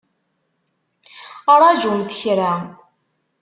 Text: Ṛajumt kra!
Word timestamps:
Ṛajumt 1.59 2.11
kra! 2.19 2.53